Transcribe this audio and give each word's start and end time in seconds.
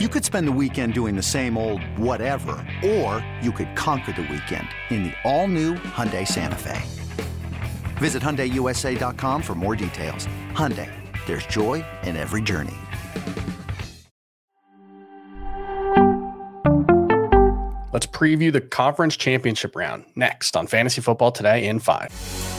You 0.00 0.08
could 0.08 0.24
spend 0.24 0.48
the 0.48 0.52
weekend 0.60 0.92
doing 0.92 1.14
the 1.14 1.22
same 1.22 1.56
old 1.56 1.80
whatever, 1.96 2.56
or 2.84 3.24
you 3.40 3.52
could 3.52 3.76
conquer 3.76 4.10
the 4.10 4.22
weekend 4.22 4.66
in 4.90 5.04
the 5.04 5.12
all-new 5.22 5.74
Hyundai 5.74 6.26
Santa 6.26 6.56
Fe. 6.56 6.82
Visit 7.98 8.20
HyundaiUSA.com 8.20 9.40
for 9.40 9.54
more 9.54 9.76
details. 9.76 10.26
Hyundai, 10.50 10.90
there's 11.26 11.46
joy 11.46 11.84
in 12.02 12.16
every 12.16 12.42
journey. 12.42 12.74
Let's 17.92 18.06
preview 18.06 18.52
the 18.52 18.66
conference 18.68 19.16
championship 19.16 19.76
round 19.76 20.06
next 20.16 20.56
on 20.56 20.66
Fantasy 20.66 21.02
Football 21.02 21.30
Today 21.30 21.68
in 21.68 21.78
5. 21.78 22.53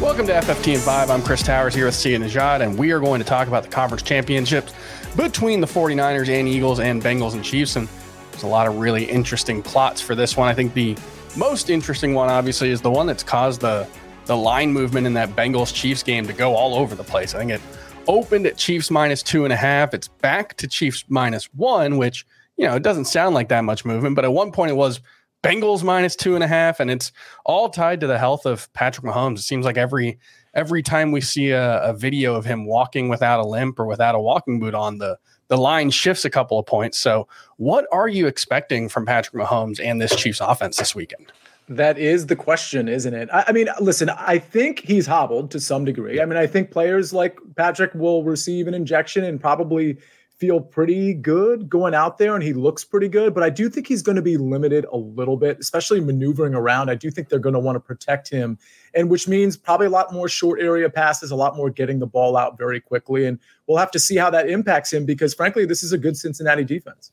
Welcome 0.00 0.28
to 0.28 0.32
FFT 0.32 0.74
in 0.74 0.80
5. 0.80 1.10
I'm 1.10 1.22
Chris 1.22 1.42
Towers 1.42 1.74
here 1.74 1.86
with 1.86 1.94
Sia 1.96 2.16
Nejad, 2.20 2.60
and 2.60 2.78
we 2.78 2.92
are 2.92 3.00
going 3.00 3.18
to 3.18 3.26
talk 3.26 3.48
about 3.48 3.64
the 3.64 3.68
conference 3.68 4.00
championships 4.00 4.72
between 5.16 5.60
the 5.60 5.66
49ers 5.66 6.28
and 6.28 6.46
Eagles 6.46 6.78
and 6.78 7.02
Bengals 7.02 7.32
and 7.32 7.42
Chiefs. 7.44 7.74
And 7.74 7.88
there's 8.30 8.44
a 8.44 8.46
lot 8.46 8.68
of 8.68 8.76
really 8.78 9.02
interesting 9.06 9.60
plots 9.60 10.00
for 10.00 10.14
this 10.14 10.36
one. 10.36 10.46
I 10.46 10.54
think 10.54 10.72
the 10.72 10.96
most 11.36 11.68
interesting 11.68 12.14
one, 12.14 12.28
obviously, 12.28 12.70
is 12.70 12.80
the 12.80 12.90
one 12.92 13.08
that's 13.08 13.24
caused 13.24 13.60
the 13.60 13.88
the 14.26 14.36
line 14.36 14.72
movement 14.72 15.04
in 15.04 15.14
that 15.14 15.30
Bengals 15.30 15.74
Chiefs 15.74 16.04
game 16.04 16.28
to 16.28 16.32
go 16.32 16.54
all 16.54 16.76
over 16.76 16.94
the 16.94 17.02
place. 17.02 17.34
I 17.34 17.38
think 17.38 17.50
it 17.50 17.60
opened 18.06 18.46
at 18.46 18.56
Chiefs 18.56 18.92
minus 18.92 19.20
two 19.20 19.42
and 19.42 19.52
a 19.52 19.56
half. 19.56 19.94
It's 19.94 20.06
back 20.06 20.56
to 20.58 20.68
Chiefs 20.68 21.06
minus 21.08 21.46
one, 21.54 21.96
which 21.96 22.24
you 22.56 22.68
know 22.68 22.76
it 22.76 22.84
doesn't 22.84 23.06
sound 23.06 23.34
like 23.34 23.48
that 23.48 23.64
much 23.64 23.84
movement, 23.84 24.14
but 24.14 24.24
at 24.24 24.32
one 24.32 24.52
point 24.52 24.70
it 24.70 24.74
was 24.74 25.00
Bengals 25.42 25.84
minus 25.84 26.16
two 26.16 26.34
and 26.34 26.42
a 26.42 26.48
half, 26.48 26.80
and 26.80 26.90
it's 26.90 27.12
all 27.44 27.68
tied 27.68 28.00
to 28.00 28.06
the 28.06 28.18
health 28.18 28.44
of 28.44 28.72
Patrick 28.72 29.06
Mahomes. 29.06 29.38
It 29.38 29.42
seems 29.42 29.64
like 29.64 29.76
every 29.76 30.18
every 30.54 30.82
time 30.82 31.12
we 31.12 31.20
see 31.20 31.50
a, 31.50 31.80
a, 31.82 31.92
video 31.92 32.34
of 32.34 32.44
him 32.44 32.66
walking 32.66 33.08
without 33.08 33.38
a 33.38 33.46
limp 33.46 33.78
or 33.78 33.86
without 33.86 34.16
a 34.16 34.20
walking 34.20 34.58
boot 34.58 34.74
on, 34.74 34.98
the 34.98 35.16
the 35.46 35.56
line 35.56 35.90
shifts 35.90 36.24
a 36.24 36.30
couple 36.30 36.58
of 36.58 36.66
points. 36.66 36.98
So, 36.98 37.28
what 37.56 37.86
are 37.92 38.08
you 38.08 38.26
expecting 38.26 38.88
from 38.88 39.06
Patrick 39.06 39.42
Mahomes 39.42 39.80
and 39.82 40.00
this 40.00 40.14
Chiefs 40.16 40.40
offense 40.40 40.76
this 40.76 40.94
weekend? 40.94 41.32
That 41.68 41.98
is 41.98 42.26
the 42.26 42.36
question, 42.36 42.88
isn't 42.88 43.12
it? 43.12 43.28
I, 43.32 43.44
I, 43.48 43.52
mean, 43.52 43.68
listen, 43.78 44.08
I 44.08 44.38
think 44.38 44.80
he's 44.80 45.06
hobbled 45.06 45.50
to 45.50 45.60
some 45.60 45.84
degree. 45.84 46.20
I 46.20 46.24
mean, 46.24 46.38
I 46.38 46.46
think 46.46 46.70
players 46.70 47.12
like 47.12 47.38
Patrick 47.56 47.94
will 47.94 48.24
receive 48.24 48.68
an 48.68 48.74
injection 48.74 49.22
and 49.24 49.38
probably 49.38 49.98
feel 50.38 50.60
pretty 50.60 51.14
good 51.14 51.68
going 51.68 51.94
out 51.94 52.16
there 52.16 52.34
and 52.34 52.44
he 52.44 52.52
looks 52.52 52.84
pretty 52.84 53.08
good, 53.08 53.34
but 53.34 53.42
I 53.42 53.50
do 53.50 53.68
think 53.68 53.88
he's 53.88 54.02
going 54.02 54.16
to 54.16 54.22
be 54.22 54.36
limited 54.36 54.86
a 54.92 54.96
little 54.96 55.36
bit, 55.36 55.58
especially 55.58 56.00
maneuvering 56.00 56.54
around. 56.54 56.90
I 56.90 56.94
do 56.94 57.10
think 57.10 57.28
they're 57.28 57.40
going 57.40 57.54
to 57.54 57.58
want 57.58 57.76
to 57.76 57.80
protect 57.80 58.28
him, 58.30 58.56
and 58.94 59.10
which 59.10 59.26
means 59.26 59.56
probably 59.56 59.88
a 59.88 59.90
lot 59.90 60.12
more 60.12 60.28
short 60.28 60.60
area 60.60 60.88
passes, 60.88 61.32
a 61.32 61.36
lot 61.36 61.56
more 61.56 61.70
getting 61.70 61.98
the 61.98 62.06
ball 62.06 62.36
out 62.36 62.56
very 62.56 62.80
quickly. 62.80 63.26
And 63.26 63.40
we'll 63.66 63.78
have 63.78 63.90
to 63.90 63.98
see 63.98 64.16
how 64.16 64.30
that 64.30 64.48
impacts 64.48 64.92
him 64.92 65.04
because, 65.04 65.34
frankly, 65.34 65.66
this 65.66 65.82
is 65.82 65.92
a 65.92 65.98
good 65.98 66.16
Cincinnati 66.16 66.64
defense. 66.64 67.10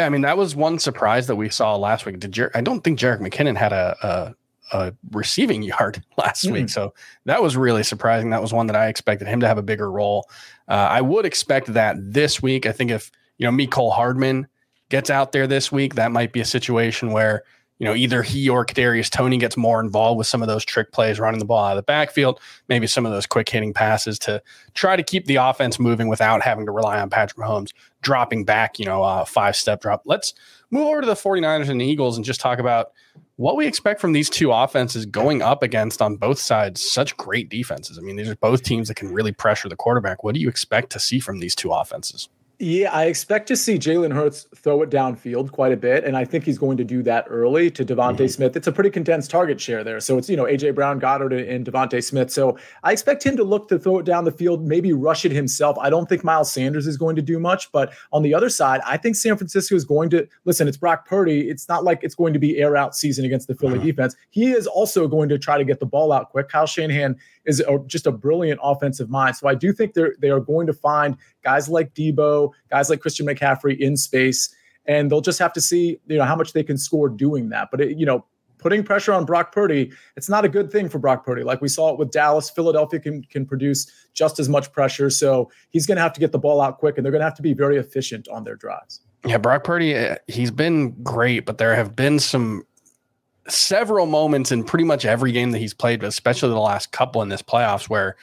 Yeah, 0.00 0.06
I 0.06 0.08
mean, 0.08 0.22
that 0.22 0.36
was 0.36 0.56
one 0.56 0.78
surprise 0.78 1.28
that 1.28 1.36
we 1.36 1.50
saw 1.50 1.76
last 1.76 2.04
week. 2.04 2.18
Did 2.18 2.32
Jer- 2.32 2.50
I 2.54 2.62
don't 2.62 2.82
think 2.82 2.98
Jerick 2.98 3.20
McKinnon 3.20 3.56
had 3.56 3.72
a, 3.72 3.96
a 4.02 4.34
a 4.72 4.94
receiving 5.10 5.62
yard 5.62 6.02
last 6.16 6.44
mm. 6.44 6.52
week. 6.52 6.68
So 6.68 6.94
that 7.24 7.42
was 7.42 7.56
really 7.56 7.82
surprising. 7.82 8.30
That 8.30 8.42
was 8.42 8.52
one 8.52 8.66
that 8.68 8.76
I 8.76 8.88
expected 8.88 9.28
him 9.28 9.40
to 9.40 9.48
have 9.48 9.58
a 9.58 9.62
bigger 9.62 9.90
role. 9.90 10.28
Uh, 10.68 10.88
I 10.90 11.00
would 11.00 11.26
expect 11.26 11.72
that 11.74 11.96
this 11.98 12.42
week. 12.42 12.66
I 12.66 12.72
think 12.72 12.90
if, 12.90 13.10
you 13.38 13.50
know, 13.50 13.52
Mecole 13.52 13.92
Hardman 13.92 14.46
gets 14.88 15.10
out 15.10 15.32
there 15.32 15.46
this 15.46 15.72
week, 15.72 15.94
that 15.94 16.12
might 16.12 16.32
be 16.32 16.40
a 16.40 16.44
situation 16.44 17.12
where, 17.12 17.44
you 17.80 17.86
know, 17.86 17.94
either 17.94 18.22
he 18.22 18.46
or 18.46 18.64
Kadarius 18.64 19.10
Toney 19.10 19.38
gets 19.38 19.56
more 19.56 19.80
involved 19.80 20.18
with 20.18 20.26
some 20.26 20.42
of 20.42 20.48
those 20.48 20.66
trick 20.66 20.92
plays, 20.92 21.18
running 21.18 21.38
the 21.38 21.46
ball 21.46 21.64
out 21.64 21.72
of 21.72 21.76
the 21.76 21.82
backfield, 21.82 22.38
maybe 22.68 22.86
some 22.86 23.06
of 23.06 23.12
those 23.12 23.26
quick 23.26 23.48
hitting 23.48 23.72
passes 23.72 24.18
to 24.20 24.42
try 24.74 24.96
to 24.96 25.02
keep 25.02 25.24
the 25.24 25.36
offense 25.36 25.80
moving 25.80 26.06
without 26.06 26.42
having 26.42 26.66
to 26.66 26.72
rely 26.72 27.00
on 27.00 27.08
Patrick 27.08 27.38
Mahomes 27.38 27.72
dropping 28.02 28.44
back, 28.44 28.78
you 28.78 28.84
know, 28.84 29.02
a 29.02 29.24
five 29.24 29.56
step 29.56 29.80
drop. 29.80 30.02
Let's 30.04 30.34
move 30.70 30.88
over 30.88 31.00
to 31.00 31.06
the 31.06 31.14
49ers 31.14 31.70
and 31.70 31.80
the 31.80 31.86
Eagles 31.86 32.18
and 32.18 32.24
just 32.24 32.38
talk 32.38 32.58
about 32.58 32.92
what 33.36 33.56
we 33.56 33.66
expect 33.66 33.98
from 33.98 34.12
these 34.12 34.28
two 34.28 34.52
offenses 34.52 35.06
going 35.06 35.40
up 35.40 35.62
against 35.62 36.02
on 36.02 36.16
both 36.16 36.38
sides 36.38 36.82
such 36.82 37.16
great 37.16 37.48
defenses. 37.48 37.96
I 37.96 38.02
mean, 38.02 38.16
these 38.16 38.28
are 38.28 38.36
both 38.36 38.62
teams 38.62 38.88
that 38.88 38.96
can 38.96 39.10
really 39.10 39.32
pressure 39.32 39.70
the 39.70 39.76
quarterback. 39.76 40.22
What 40.22 40.34
do 40.34 40.40
you 40.42 40.50
expect 40.50 40.90
to 40.92 41.00
see 41.00 41.18
from 41.18 41.38
these 41.38 41.54
two 41.54 41.70
offenses? 41.70 42.28
Yeah, 42.62 42.92
I 42.92 43.06
expect 43.06 43.48
to 43.48 43.56
see 43.56 43.78
Jalen 43.78 44.12
Hurts 44.12 44.46
throw 44.54 44.82
it 44.82 44.90
downfield 44.90 45.50
quite 45.50 45.72
a 45.72 45.78
bit, 45.78 46.04
and 46.04 46.14
I 46.14 46.26
think 46.26 46.44
he's 46.44 46.58
going 46.58 46.76
to 46.76 46.84
do 46.84 47.02
that 47.04 47.24
early 47.26 47.70
to 47.70 47.86
DeVonta 47.86 48.16
mm-hmm. 48.16 48.26
Smith. 48.26 48.54
It's 48.54 48.66
a 48.66 48.72
pretty 48.72 48.90
condensed 48.90 49.30
target 49.30 49.58
share 49.58 49.82
there, 49.82 49.98
so 49.98 50.18
it's 50.18 50.28
you 50.28 50.36
know 50.36 50.44
AJ 50.44 50.74
Brown, 50.74 51.00
Goedert, 51.00 51.32
and 51.48 51.64
DeVonta 51.64 52.04
Smith. 52.04 52.30
So 52.30 52.58
I 52.84 52.92
expect 52.92 53.24
him 53.24 53.34
to 53.38 53.44
look 53.44 53.68
to 53.68 53.78
throw 53.78 53.98
it 54.00 54.04
down 54.04 54.24
the 54.24 54.30
field, 54.30 54.68
maybe 54.68 54.92
rush 54.92 55.24
it 55.24 55.32
himself. 55.32 55.78
I 55.78 55.88
don't 55.88 56.06
think 56.06 56.22
Miles 56.22 56.52
Sanders 56.52 56.86
is 56.86 56.98
going 56.98 57.16
to 57.16 57.22
do 57.22 57.38
much, 57.38 57.72
but 57.72 57.94
on 58.12 58.22
the 58.22 58.34
other 58.34 58.50
side, 58.50 58.82
I 58.84 58.98
think 58.98 59.16
San 59.16 59.38
Francisco 59.38 59.74
is 59.74 59.86
going 59.86 60.10
to 60.10 60.28
listen. 60.44 60.68
It's 60.68 60.76
Brock 60.76 61.08
Purdy. 61.08 61.48
It's 61.48 61.66
not 61.66 61.82
like 61.82 62.00
it's 62.02 62.14
going 62.14 62.34
to 62.34 62.38
be 62.38 62.58
air 62.58 62.76
out 62.76 62.94
season 62.94 63.24
against 63.24 63.48
the 63.48 63.54
Philly 63.54 63.78
mm-hmm. 63.78 63.86
defense. 63.86 64.16
He 64.28 64.50
is 64.52 64.66
also 64.66 65.08
going 65.08 65.30
to 65.30 65.38
try 65.38 65.56
to 65.56 65.64
get 65.64 65.80
the 65.80 65.86
ball 65.86 66.12
out 66.12 66.28
quick. 66.28 66.50
Kyle 66.50 66.66
Shanahan 66.66 67.16
is 67.44 67.60
a, 67.60 67.78
just 67.86 68.06
a 68.06 68.12
brilliant 68.12 68.60
offensive 68.62 69.10
mind. 69.10 69.36
So 69.36 69.48
I 69.48 69.54
do 69.54 69.72
think 69.72 69.94
they're 69.94 70.14
they 70.18 70.30
are 70.30 70.40
going 70.40 70.66
to 70.66 70.72
find 70.72 71.16
guys 71.42 71.68
like 71.68 71.94
Deebo, 71.94 72.52
guys 72.70 72.90
like 72.90 73.00
Christian 73.00 73.26
McCaffrey 73.26 73.78
in 73.78 73.96
space, 73.96 74.54
and 74.86 75.10
they'll 75.10 75.20
just 75.20 75.38
have 75.38 75.52
to 75.54 75.60
see 75.60 75.98
you 76.06 76.18
know 76.18 76.24
how 76.24 76.36
much 76.36 76.52
they 76.52 76.62
can 76.62 76.78
score 76.78 77.08
doing 77.08 77.48
that. 77.50 77.68
But 77.70 77.80
it, 77.80 77.98
you 77.98 78.06
know. 78.06 78.24
Putting 78.62 78.84
pressure 78.84 79.14
on 79.14 79.24
Brock 79.24 79.52
Purdy, 79.52 79.90
it's 80.18 80.28
not 80.28 80.44
a 80.44 80.48
good 80.50 80.70
thing 80.70 80.90
for 80.90 80.98
Brock 80.98 81.24
Purdy. 81.24 81.42
Like 81.42 81.62
we 81.62 81.68
saw 81.68 81.94
it 81.94 81.98
with 81.98 82.10
Dallas, 82.10 82.50
Philadelphia 82.50 83.00
can, 83.00 83.22
can 83.22 83.46
produce 83.46 83.90
just 84.12 84.38
as 84.38 84.50
much 84.50 84.70
pressure. 84.70 85.08
So 85.08 85.50
he's 85.70 85.86
going 85.86 85.96
to 85.96 86.02
have 86.02 86.12
to 86.12 86.20
get 86.20 86.30
the 86.30 86.38
ball 86.38 86.60
out 86.60 86.76
quick, 86.76 86.98
and 86.98 87.02
they're 87.02 87.10
going 87.10 87.22
to 87.22 87.24
have 87.24 87.36
to 87.36 87.42
be 87.42 87.54
very 87.54 87.78
efficient 87.78 88.28
on 88.28 88.44
their 88.44 88.56
drives. 88.56 89.00
Yeah, 89.24 89.38
Brock 89.38 89.64
Purdy, 89.64 89.96
uh, 89.96 90.16
he's 90.26 90.50
been 90.50 90.90
great, 91.02 91.46
but 91.46 91.56
there 91.56 91.74
have 91.74 91.96
been 91.96 92.18
some 92.18 92.64
several 93.50 94.06
moments 94.06 94.52
in 94.52 94.64
pretty 94.64 94.84
much 94.84 95.04
every 95.04 95.32
game 95.32 95.50
that 95.52 95.58
he's 95.58 95.74
played, 95.74 96.00
but 96.00 96.06
especially 96.06 96.50
the 96.50 96.58
last 96.58 96.92
couple 96.92 97.22
in 97.22 97.28
this 97.28 97.42
playoffs 97.42 97.88
where 97.88 98.16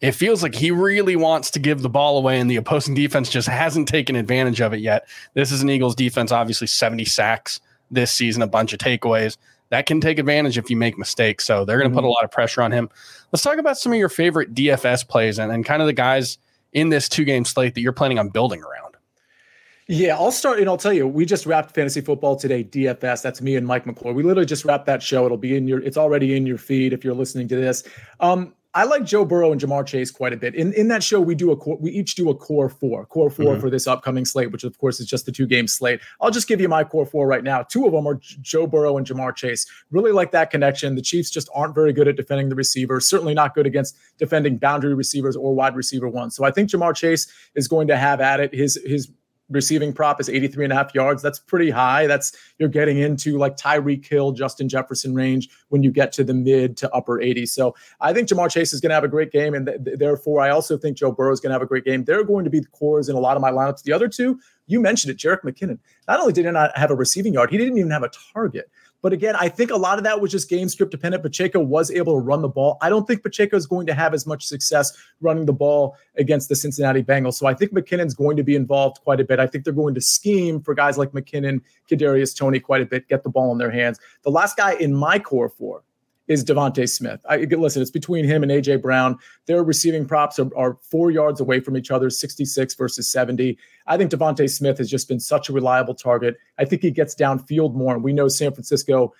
it 0.00 0.12
feels 0.12 0.42
like 0.42 0.54
he 0.54 0.70
really 0.70 1.14
wants 1.14 1.50
to 1.52 1.60
give 1.60 1.82
the 1.82 1.88
ball 1.88 2.18
away 2.18 2.40
and 2.40 2.50
the 2.50 2.56
opposing 2.56 2.94
defense 2.94 3.30
just 3.30 3.48
hasn't 3.48 3.88
taken 3.88 4.16
advantage 4.16 4.60
of 4.60 4.72
it 4.72 4.80
yet. 4.80 5.06
This 5.34 5.52
is 5.52 5.62
an 5.62 5.70
Eagles 5.70 5.94
defense, 5.94 6.32
obviously 6.32 6.66
70 6.66 7.04
sacks 7.04 7.60
this 7.90 8.10
season, 8.10 8.42
a 8.42 8.46
bunch 8.48 8.72
of 8.72 8.80
takeaways. 8.80 9.36
That 9.70 9.86
can 9.86 10.00
take 10.00 10.18
advantage 10.18 10.58
if 10.58 10.68
you 10.68 10.76
make 10.76 10.98
mistakes. 10.98 11.46
So 11.46 11.64
they're 11.64 11.78
going 11.78 11.88
to 11.90 11.90
mm-hmm. 11.90 11.98
put 11.98 12.04
a 12.04 12.08
mm-hmm. 12.08 12.14
lot 12.14 12.24
of 12.24 12.30
pressure 12.32 12.62
on 12.62 12.72
him. 12.72 12.90
Let's 13.30 13.42
talk 13.44 13.58
about 13.58 13.78
some 13.78 13.92
of 13.92 13.98
your 13.98 14.08
favorite 14.08 14.54
DFS 14.54 15.06
plays 15.06 15.38
and, 15.38 15.52
and 15.52 15.64
kind 15.64 15.80
of 15.80 15.86
the 15.86 15.92
guys 15.92 16.36
in 16.72 16.88
this 16.88 17.08
two 17.08 17.24
game 17.24 17.44
slate 17.44 17.74
that 17.74 17.80
you're 17.80 17.92
planning 17.92 18.18
on 18.18 18.28
building 18.28 18.62
around. 18.62 18.81
Yeah, 19.92 20.16
I'll 20.16 20.32
start 20.32 20.58
and 20.58 20.70
I'll 20.70 20.78
tell 20.78 20.94
you, 20.94 21.06
we 21.06 21.26
just 21.26 21.44
wrapped 21.44 21.74
fantasy 21.74 22.00
football 22.00 22.34
today, 22.34 22.64
DFS. 22.64 23.20
That's 23.20 23.42
me 23.42 23.56
and 23.56 23.66
Mike 23.66 23.84
McClure. 23.84 24.14
We 24.14 24.22
literally 24.22 24.46
just 24.46 24.64
wrapped 24.64 24.86
that 24.86 25.02
show. 25.02 25.26
It'll 25.26 25.36
be 25.36 25.54
in 25.54 25.68
your, 25.68 25.82
it's 25.82 25.98
already 25.98 26.34
in 26.34 26.46
your 26.46 26.56
feed 26.56 26.94
if 26.94 27.04
you're 27.04 27.12
listening 27.12 27.46
to 27.48 27.56
this. 27.56 27.84
Um, 28.18 28.54
I 28.72 28.84
like 28.84 29.04
Joe 29.04 29.26
Burrow 29.26 29.52
and 29.52 29.60
Ja'Marr 29.60 29.84
Chase 29.84 30.10
quite 30.10 30.32
a 30.32 30.36
bit. 30.38 30.54
In 30.54 30.72
in 30.72 30.88
that 30.88 31.02
show, 31.02 31.20
we 31.20 31.34
do 31.34 31.50
a 31.50 31.56
core, 31.58 31.76
we 31.78 31.90
each 31.90 32.14
do 32.14 32.30
a 32.30 32.34
core 32.34 32.70
four, 32.70 33.04
core 33.04 33.28
4 33.28 33.44
mm-hmm. 33.44 33.60
for 33.60 33.68
this 33.68 33.86
upcoming 33.86 34.24
slate, 34.24 34.50
which 34.50 34.64
of 34.64 34.78
course 34.78 34.98
is 34.98 35.06
just 35.06 35.26
the 35.26 35.32
two 35.32 35.46
game 35.46 35.68
slate. 35.68 36.00
I'll 36.22 36.30
just 36.30 36.48
give 36.48 36.58
you 36.58 36.70
my 36.70 36.84
core 36.84 37.04
four 37.04 37.26
right 37.26 37.44
now. 37.44 37.64
Two 37.64 37.84
of 37.84 37.92
them 37.92 38.06
are 38.06 38.18
Joe 38.40 38.66
Burrow 38.66 38.96
and 38.96 39.06
Ja'Marr 39.06 39.36
Chase. 39.36 39.66
Really 39.90 40.10
like 40.10 40.30
that 40.32 40.50
connection. 40.50 40.94
The 40.94 41.02
Chiefs 41.02 41.30
just 41.30 41.50
aren't 41.54 41.74
very 41.74 41.92
good 41.92 42.08
at 42.08 42.16
defending 42.16 42.48
the 42.48 42.54
receivers. 42.54 43.06
Certainly 43.06 43.34
not 43.34 43.54
good 43.54 43.66
against 43.66 43.94
defending 44.16 44.56
boundary 44.56 44.94
receivers 44.94 45.36
or 45.36 45.54
wide 45.54 45.76
receiver 45.76 46.08
ones. 46.08 46.34
So 46.34 46.44
I 46.44 46.50
think 46.50 46.70
Ja'Marr 46.70 46.96
Chase 46.96 47.30
is 47.54 47.68
going 47.68 47.88
to 47.88 47.98
have 47.98 48.22
at 48.22 48.40
it. 48.40 48.54
His 48.54 48.80
his 48.86 49.10
receiving 49.52 49.92
prop 49.92 50.20
is 50.20 50.28
83 50.28 50.64
and 50.64 50.72
a 50.72 50.76
half 50.76 50.94
yards. 50.94 51.22
That's 51.22 51.38
pretty 51.38 51.70
high. 51.70 52.06
That's 52.06 52.36
you're 52.58 52.68
getting 52.68 52.98
into 52.98 53.38
like 53.38 53.56
Tyreek 53.56 54.06
Hill, 54.06 54.32
Justin 54.32 54.68
Jefferson 54.68 55.14
range 55.14 55.48
when 55.68 55.82
you 55.82 55.92
get 55.92 56.12
to 56.12 56.24
the 56.24 56.34
mid 56.34 56.76
to 56.78 56.90
upper 56.92 57.18
80s. 57.18 57.48
So 57.48 57.74
I 58.00 58.12
think 58.12 58.28
Ja'Marr 58.28 58.50
Chase 58.50 58.72
is 58.72 58.80
going 58.80 58.90
to 58.90 58.94
have 58.94 59.04
a 59.04 59.08
great 59.08 59.30
game. 59.30 59.54
And 59.54 59.66
th- 59.66 59.98
therefore, 59.98 60.40
I 60.40 60.50
also 60.50 60.76
think 60.76 60.96
Joe 60.96 61.12
Burrow 61.12 61.32
is 61.32 61.40
going 61.40 61.50
to 61.50 61.54
have 61.54 61.62
a 61.62 61.66
great 61.66 61.84
game. 61.84 62.04
They're 62.04 62.24
going 62.24 62.44
to 62.44 62.50
be 62.50 62.60
the 62.60 62.68
cores 62.68 63.08
in 63.08 63.16
a 63.16 63.20
lot 63.20 63.36
of 63.36 63.42
my 63.42 63.50
lineups. 63.50 63.82
The 63.82 63.92
other 63.92 64.08
two, 64.08 64.40
you 64.66 64.80
mentioned 64.80 65.10
it, 65.12 65.18
Jerick 65.18 65.42
McKinnon. 65.42 65.78
Not 66.08 66.20
only 66.20 66.32
did 66.32 66.44
he 66.44 66.50
not 66.50 66.76
have 66.76 66.90
a 66.90 66.94
receiving 66.94 67.34
yard, 67.34 67.50
he 67.50 67.58
didn't 67.58 67.78
even 67.78 67.90
have 67.90 68.02
a 68.02 68.10
target. 68.32 68.70
But 69.02 69.12
again, 69.12 69.34
I 69.36 69.48
think 69.48 69.70
a 69.70 69.76
lot 69.76 69.98
of 69.98 70.04
that 70.04 70.20
was 70.20 70.30
just 70.30 70.48
game 70.48 70.68
script 70.68 70.92
dependent. 70.92 71.24
Pacheco 71.24 71.60
was 71.60 71.90
able 71.90 72.14
to 72.14 72.20
run 72.20 72.40
the 72.40 72.48
ball. 72.48 72.78
I 72.80 72.88
don't 72.88 73.06
think 73.06 73.22
Pacheco 73.22 73.56
is 73.56 73.66
going 73.66 73.86
to 73.88 73.94
have 73.94 74.14
as 74.14 74.26
much 74.26 74.44
success 74.44 74.96
running 75.20 75.44
the 75.44 75.52
ball 75.52 75.96
against 76.16 76.48
the 76.48 76.54
Cincinnati 76.54 77.02
Bengals. 77.02 77.34
So 77.34 77.46
I 77.46 77.54
think 77.54 77.72
McKinnon's 77.72 78.14
going 78.14 78.36
to 78.36 78.44
be 78.44 78.54
involved 78.54 79.00
quite 79.02 79.20
a 79.20 79.24
bit. 79.24 79.40
I 79.40 79.46
think 79.48 79.64
they're 79.64 79.72
going 79.72 79.94
to 79.94 80.00
scheme 80.00 80.62
for 80.62 80.72
guys 80.74 80.96
like 80.98 81.10
McKinnon, 81.10 81.60
Kadarius 81.90 82.36
Toney 82.36 82.60
quite 82.60 82.80
a 82.80 82.86
bit, 82.86 83.08
get 83.08 83.24
the 83.24 83.30
ball 83.30 83.50
in 83.50 83.58
their 83.58 83.72
hands. 83.72 83.98
The 84.22 84.30
last 84.30 84.56
guy 84.56 84.74
in 84.74 84.94
my 84.94 85.18
core 85.18 85.48
four 85.48 85.82
is 86.32 86.44
DeVonta 86.44 86.88
Smith. 86.88 87.20
I 87.28 87.36
listen, 87.36 87.82
it's 87.82 87.90
between 87.90 88.24
him 88.24 88.42
and 88.42 88.50
AJ 88.50 88.82
Brown. 88.82 89.18
Their 89.46 89.62
receiving 89.62 90.06
props 90.06 90.38
are, 90.38 90.50
are, 90.56 90.78
four 90.82 91.10
yards 91.10 91.40
away 91.40 91.60
from 91.60 91.76
each 91.76 91.90
other, 91.90 92.10
66 92.10 92.74
versus 92.74 93.08
70. 93.08 93.58
I 93.86 93.96
think 93.96 94.10
DeVonta 94.10 94.50
Smith 94.50 94.78
has 94.78 94.90
just 94.90 95.08
been 95.08 95.20
such 95.20 95.48
a 95.48 95.52
reliable 95.52 95.94
target. 95.94 96.36
I 96.58 96.64
think 96.64 96.82
he 96.82 96.90
gets 96.90 97.14
downfield 97.14 97.74
more. 97.74 97.94
And 97.94 98.02
we 98.02 98.12
know 98.12 98.28
San 98.28 98.52
Francisco 98.52 99.12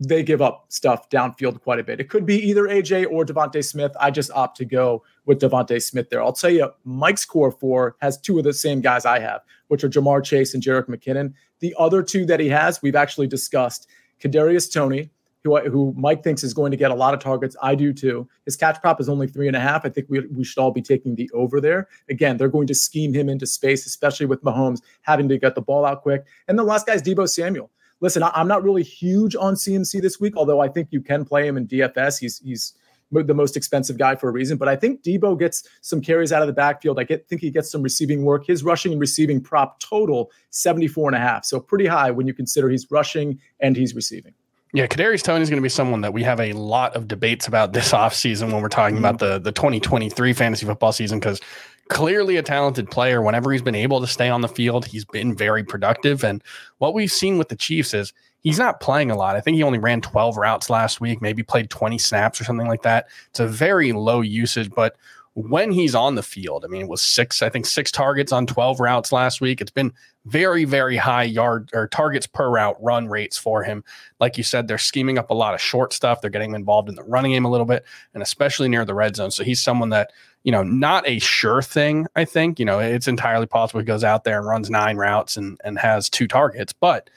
they 0.00 0.22
give 0.22 0.42
up 0.42 0.66
stuff 0.70 1.08
downfield 1.08 1.60
quite 1.62 1.78
a 1.78 1.84
bit. 1.84 2.00
It 2.00 2.10
could 2.10 2.26
be 2.26 2.36
either 2.48 2.64
AJ 2.64 3.10
or 3.10 3.24
DeVonta 3.24 3.64
Smith. 3.64 3.92
I 4.00 4.10
just 4.10 4.30
opt 4.32 4.56
to 4.58 4.64
go 4.64 5.04
with 5.24 5.40
DeVonta 5.40 5.80
Smith 5.80 6.10
there. 6.10 6.22
I'll 6.22 6.32
tell 6.32 6.50
you, 6.50 6.70
Mike's 6.84 7.24
core 7.24 7.52
four 7.52 7.96
has 8.00 8.20
two 8.20 8.38
of 8.38 8.44
the 8.44 8.52
same 8.52 8.80
guys 8.80 9.06
I 9.06 9.20
have, 9.20 9.42
which 9.68 9.84
are 9.84 9.88
Ja'Marr 9.88 10.24
Chase 10.24 10.54
and 10.54 10.62
Jerick 10.62 10.88
McKinnon. 10.88 11.32
The 11.60 11.74
other 11.78 12.02
two 12.02 12.26
that 12.26 12.40
he 12.40 12.48
has, 12.48 12.82
we've 12.82 12.96
actually 12.96 13.28
discussed. 13.28 13.88
Kadarius 14.20 14.72
Toney, 14.72 15.10
who 15.44 15.58
who 15.70 15.94
Mike 15.96 16.24
thinks 16.24 16.42
is 16.42 16.54
going 16.54 16.70
to 16.70 16.76
get 16.76 16.90
a 16.90 16.94
lot 16.94 17.14
of 17.14 17.20
targets. 17.20 17.54
I 17.62 17.74
do 17.74 17.92
too. 17.92 18.26
His 18.46 18.56
catch 18.56 18.80
prop 18.80 19.00
is 19.00 19.08
only 19.08 19.28
three 19.28 19.46
and 19.46 19.54
a 19.54 19.60
half. 19.60 19.84
I 19.84 19.90
think 19.90 20.06
we 20.08 20.20
we 20.28 20.42
should 20.42 20.58
all 20.58 20.70
be 20.70 20.82
taking 20.82 21.14
the 21.14 21.30
over 21.34 21.60
there. 21.60 21.88
Again, 22.08 22.38
they're 22.38 22.48
going 22.48 22.66
to 22.68 22.74
scheme 22.74 23.12
him 23.12 23.28
into 23.28 23.46
space, 23.46 23.86
especially 23.86 24.26
with 24.26 24.42
Mahomes 24.42 24.80
having 25.02 25.28
to 25.28 25.38
get 25.38 25.54
the 25.54 25.60
ball 25.60 25.84
out 25.84 26.02
quick. 26.02 26.24
And 26.48 26.58
the 26.58 26.64
last 26.64 26.86
guy 26.86 26.94
is 26.94 27.02
Deebo 27.02 27.28
Samuel. 27.28 27.70
Listen, 28.00 28.22
I'm 28.22 28.48
not 28.48 28.64
really 28.64 28.82
huge 28.82 29.36
on 29.36 29.54
CMC 29.54 30.02
this 30.02 30.18
week, 30.18 30.36
although 30.36 30.60
I 30.60 30.68
think 30.68 30.88
you 30.90 31.00
can 31.00 31.24
play 31.24 31.46
him 31.46 31.56
in 31.56 31.68
DFS. 31.68 32.18
He's 32.18 32.38
he's 32.38 32.74
the 33.12 33.34
most 33.34 33.56
expensive 33.56 33.98
guy 33.98 34.16
for 34.16 34.30
a 34.30 34.32
reason. 34.32 34.56
But 34.56 34.68
I 34.68 34.76
think 34.76 35.02
Deebo 35.02 35.38
gets 35.38 35.68
some 35.82 36.00
carries 36.00 36.32
out 36.32 36.42
of 36.42 36.48
the 36.48 36.54
backfield. 36.54 36.98
I 36.98 37.04
get 37.04 37.28
think 37.28 37.42
he 37.42 37.50
gets 37.50 37.70
some 37.70 37.82
receiving 37.82 38.24
work. 38.24 38.46
His 38.46 38.64
rushing 38.64 38.92
and 38.92 39.00
receiving 39.00 39.42
prop 39.42 39.78
total 39.78 40.32
74 40.50 41.10
and 41.10 41.16
a 41.16 41.20
half. 41.20 41.44
So 41.44 41.60
pretty 41.60 41.86
high 41.86 42.10
when 42.10 42.26
you 42.26 42.32
consider 42.32 42.70
he's 42.70 42.90
rushing 42.90 43.38
and 43.60 43.76
he's 43.76 43.94
receiving. 43.94 44.32
Yeah, 44.74 44.88
Kadarius 44.88 45.22
Toney 45.22 45.40
is 45.40 45.48
going 45.48 45.58
to 45.58 45.62
be 45.62 45.68
someone 45.68 46.00
that 46.00 46.12
we 46.12 46.24
have 46.24 46.40
a 46.40 46.52
lot 46.52 46.96
of 46.96 47.06
debates 47.06 47.46
about 47.46 47.72
this 47.72 47.92
offseason 47.92 48.52
when 48.52 48.60
we're 48.60 48.68
talking 48.68 48.98
about 48.98 49.20
the 49.20 49.38
the 49.38 49.52
2023 49.52 50.32
fantasy 50.32 50.66
football 50.66 50.92
season 50.92 51.20
because 51.20 51.40
clearly 51.88 52.38
a 52.38 52.42
talented 52.42 52.90
player. 52.90 53.22
Whenever 53.22 53.52
he's 53.52 53.62
been 53.62 53.76
able 53.76 54.00
to 54.00 54.08
stay 54.08 54.28
on 54.28 54.40
the 54.40 54.48
field, 54.48 54.84
he's 54.84 55.04
been 55.04 55.32
very 55.36 55.62
productive. 55.62 56.24
And 56.24 56.42
what 56.78 56.92
we've 56.92 57.12
seen 57.12 57.38
with 57.38 57.50
the 57.50 57.56
Chiefs 57.56 57.94
is 57.94 58.12
he's 58.40 58.58
not 58.58 58.80
playing 58.80 59.12
a 59.12 59.16
lot. 59.16 59.36
I 59.36 59.40
think 59.40 59.54
he 59.54 59.62
only 59.62 59.78
ran 59.78 60.00
12 60.00 60.36
routes 60.36 60.68
last 60.68 61.00
week, 61.00 61.22
maybe 61.22 61.44
played 61.44 61.70
20 61.70 61.96
snaps 61.98 62.40
or 62.40 62.44
something 62.44 62.66
like 62.66 62.82
that. 62.82 63.06
It's 63.30 63.38
a 63.38 63.46
very 63.46 63.92
low 63.92 64.22
usage, 64.22 64.70
but 64.74 64.96
when 65.34 65.72
he's 65.72 65.96
on 65.96 66.14
the 66.14 66.22
field. 66.22 66.64
I 66.64 66.68
mean, 66.68 66.82
it 66.82 66.88
was 66.88 67.02
six, 67.02 67.42
I 67.42 67.48
think 67.48 67.66
six 67.66 67.90
targets 67.90 68.30
on 68.30 68.46
12 68.46 68.78
routes 68.78 69.10
last 69.10 69.40
week. 69.40 69.60
It's 69.60 69.70
been 69.70 69.92
very, 70.26 70.64
very 70.64 70.96
high 70.96 71.24
yard 71.24 71.70
or 71.74 71.88
targets 71.88 72.26
per 72.26 72.48
route 72.48 72.76
run 72.80 73.08
rates 73.08 73.36
for 73.36 73.64
him. 73.64 73.82
Like 74.20 74.38
you 74.38 74.44
said, 74.44 74.68
they're 74.68 74.78
scheming 74.78 75.18
up 75.18 75.30
a 75.30 75.34
lot 75.34 75.52
of 75.52 75.60
short 75.60 75.92
stuff. 75.92 76.20
They're 76.20 76.30
getting 76.30 76.50
him 76.50 76.54
involved 76.54 76.88
in 76.88 76.94
the 76.94 77.02
running 77.02 77.32
game 77.32 77.44
a 77.44 77.50
little 77.50 77.66
bit, 77.66 77.84
and 78.14 78.22
especially 78.22 78.68
near 78.68 78.84
the 78.84 78.94
red 78.94 79.16
zone. 79.16 79.32
So 79.32 79.42
he's 79.42 79.60
someone 79.60 79.88
that, 79.90 80.12
you 80.44 80.52
know, 80.52 80.62
not 80.62 81.06
a 81.08 81.18
sure 81.18 81.62
thing, 81.62 82.06
I 82.14 82.24
think. 82.24 82.60
You 82.60 82.64
know, 82.64 82.78
it's 82.78 83.08
entirely 83.08 83.46
possible 83.46 83.80
he 83.80 83.86
goes 83.86 84.04
out 84.04 84.22
there 84.22 84.38
and 84.38 84.46
runs 84.46 84.70
nine 84.70 84.96
routes 84.96 85.36
and, 85.36 85.60
and 85.64 85.78
has 85.80 86.08
two 86.08 86.28
targets, 86.28 86.72
but 86.72 87.10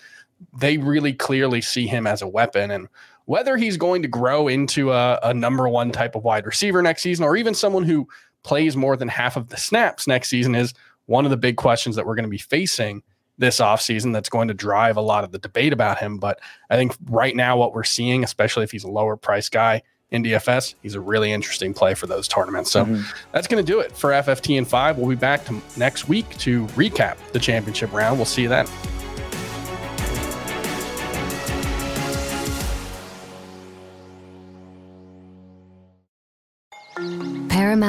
they 0.60 0.78
really 0.78 1.14
clearly 1.14 1.62
see 1.62 1.86
him 1.86 2.08
as 2.08 2.24
a 2.24 2.28
weapon. 2.28 2.72
And 2.72 2.88
whether 3.28 3.58
he's 3.58 3.76
going 3.78 4.02
to 4.02 4.08
grow 4.08 4.48
into 4.48 4.92
a, 4.92 5.20
a 5.22 5.34
number 5.34 5.68
one 5.70 5.92
type 5.92 6.16
of 6.16 6.24
wide 6.24 6.46
receiver 6.46 6.82
next 6.82 7.04
season 7.04 7.26
or 7.26 7.36
even 7.36 7.54
someone 7.54 7.84
who 7.84 8.08
plays 8.44 8.76
more 8.76 8.96
than 8.96 9.10
half 9.10 9.36
of 9.36 9.50
the 9.50 9.58
snaps 9.58 10.08
next 10.08 10.30
season 10.30 10.56
is 10.56 10.74
one 11.06 11.26
of 11.26 11.32
the 11.32 11.38
big 11.38 11.58
questions 11.58 11.96
that 11.96 12.06
we're 12.06 12.16
going 12.16 12.24
to 12.24 12.30
be 12.30 12.38
facing 12.38 13.04
this 13.38 13.60
offseason 13.60 14.14
that's 14.14 14.30
going 14.30 14.48
to 14.48 14.54
drive 14.54 14.96
a 14.98 15.02
lot 15.02 15.24
of 15.24 15.32
the 15.32 15.40
debate 15.40 15.74
about 15.74 16.00
him. 16.00 16.18
But 16.18 16.40
I 16.70 16.78
think 16.78 16.96
right 17.10 17.36
now, 17.36 17.58
what 17.58 17.74
we're 17.74 17.84
seeing, 17.84 18.24
especially 18.24 18.64
if 18.64 18.72
he's 18.72 18.84
a 18.84 18.90
lower 18.90 19.18
price 19.18 19.50
guy 19.50 19.84
in 20.10 20.24
DFS, 20.24 20.76
he's 20.82 20.96
a 20.96 21.02
really 21.02 21.32
interesting 21.32 21.74
play 21.74 21.94
for 21.94 22.08
those 22.08 22.28
tournaments. 22.28 22.72
So 22.72 22.86
mm-hmm. 22.86 23.02
that's 23.34 23.48
going 23.48 23.64
to 23.64 23.72
do 23.72 23.80
it 23.80 23.92
for 23.92 24.12
FFT 24.12 24.58
and 24.58 24.68
five. 24.68 24.98
We'll 24.98 25.10
be 25.10 25.16
back 25.16 25.46
to 25.46 25.62
next 25.76 26.08
week 26.08 26.30
to 26.40 26.66
recap 26.68 27.18
the 27.34 27.40
championship 27.40 27.92
round. 27.92 28.18
We'll 28.18 28.26
see 28.26 28.44
you 28.44 28.50
then. 28.50 28.68